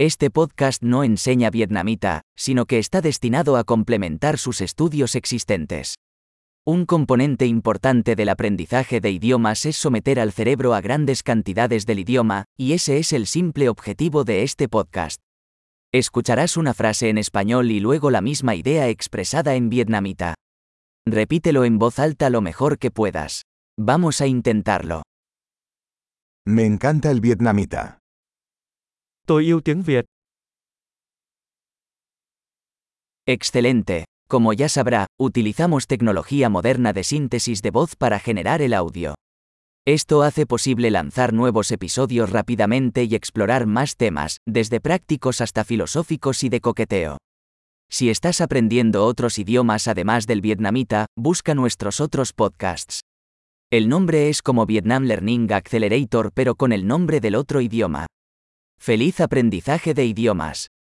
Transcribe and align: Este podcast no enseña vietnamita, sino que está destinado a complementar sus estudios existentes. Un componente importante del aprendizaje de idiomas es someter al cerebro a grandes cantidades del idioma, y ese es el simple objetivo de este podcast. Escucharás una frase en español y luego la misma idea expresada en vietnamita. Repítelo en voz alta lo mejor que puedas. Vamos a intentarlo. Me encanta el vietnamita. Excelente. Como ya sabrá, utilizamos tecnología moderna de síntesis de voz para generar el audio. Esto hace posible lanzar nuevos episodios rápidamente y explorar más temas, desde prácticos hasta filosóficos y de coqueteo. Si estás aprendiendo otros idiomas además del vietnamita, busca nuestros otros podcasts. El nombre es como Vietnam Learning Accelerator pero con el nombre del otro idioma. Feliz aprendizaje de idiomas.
Este 0.00 0.30
podcast 0.30 0.80
no 0.84 1.02
enseña 1.02 1.50
vietnamita, 1.50 2.22
sino 2.36 2.66
que 2.66 2.78
está 2.78 3.00
destinado 3.00 3.56
a 3.56 3.64
complementar 3.64 4.38
sus 4.38 4.60
estudios 4.60 5.16
existentes. 5.16 5.96
Un 6.64 6.86
componente 6.86 7.46
importante 7.46 8.14
del 8.14 8.28
aprendizaje 8.28 9.00
de 9.00 9.10
idiomas 9.10 9.66
es 9.66 9.74
someter 9.74 10.20
al 10.20 10.30
cerebro 10.30 10.74
a 10.74 10.80
grandes 10.80 11.24
cantidades 11.24 11.84
del 11.84 11.98
idioma, 11.98 12.44
y 12.56 12.74
ese 12.74 12.98
es 12.98 13.12
el 13.12 13.26
simple 13.26 13.68
objetivo 13.68 14.22
de 14.22 14.44
este 14.44 14.68
podcast. 14.68 15.18
Escucharás 15.92 16.56
una 16.56 16.74
frase 16.74 17.08
en 17.08 17.18
español 17.18 17.72
y 17.72 17.80
luego 17.80 18.12
la 18.12 18.20
misma 18.20 18.54
idea 18.54 18.86
expresada 18.86 19.56
en 19.56 19.68
vietnamita. 19.68 20.34
Repítelo 21.08 21.64
en 21.64 21.80
voz 21.80 21.98
alta 21.98 22.30
lo 22.30 22.40
mejor 22.40 22.78
que 22.78 22.92
puedas. 22.92 23.42
Vamos 23.76 24.20
a 24.20 24.28
intentarlo. 24.28 25.02
Me 26.46 26.66
encanta 26.66 27.10
el 27.10 27.20
vietnamita. 27.20 27.98
Excelente. 33.26 34.06
Como 34.26 34.54
ya 34.54 34.70
sabrá, 34.70 35.06
utilizamos 35.18 35.86
tecnología 35.86 36.48
moderna 36.48 36.94
de 36.94 37.04
síntesis 37.04 37.60
de 37.60 37.70
voz 37.70 37.94
para 37.94 38.20
generar 38.20 38.62
el 38.62 38.72
audio. 38.72 39.14
Esto 39.86 40.22
hace 40.22 40.46
posible 40.46 40.90
lanzar 40.90 41.34
nuevos 41.34 41.70
episodios 41.72 42.30
rápidamente 42.30 43.04
y 43.04 43.14
explorar 43.14 43.66
más 43.66 43.96
temas, 43.96 44.38
desde 44.46 44.80
prácticos 44.80 45.42
hasta 45.42 45.62
filosóficos 45.62 46.42
y 46.42 46.48
de 46.48 46.62
coqueteo. 46.62 47.18
Si 47.90 48.08
estás 48.08 48.40
aprendiendo 48.40 49.04
otros 49.04 49.38
idiomas 49.38 49.88
además 49.88 50.26
del 50.26 50.40
vietnamita, 50.40 51.04
busca 51.18 51.54
nuestros 51.54 52.00
otros 52.00 52.32
podcasts. 52.32 53.00
El 53.70 53.90
nombre 53.90 54.30
es 54.30 54.40
como 54.40 54.64
Vietnam 54.64 55.04
Learning 55.04 55.52
Accelerator 55.52 56.32
pero 56.32 56.54
con 56.54 56.72
el 56.72 56.86
nombre 56.86 57.20
del 57.20 57.34
otro 57.34 57.60
idioma. 57.60 58.06
Feliz 58.78 59.20
aprendizaje 59.20 59.92
de 59.92 60.04
idiomas. 60.04 60.68